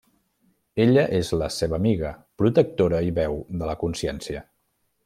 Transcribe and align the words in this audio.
Ella 0.85 1.03
és 1.17 1.29
la 1.41 1.49
seva 1.57 1.79
amiga, 1.81 2.15
protectora 2.43 3.05
i 3.11 3.17
veu 3.21 3.39
de 3.63 3.71
la 3.73 3.79
consciència. 3.85 4.45